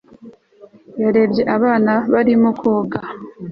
yarebye 1.01 1.41
abana 1.55 1.93
barimo 2.13 2.49
koga 2.59 2.99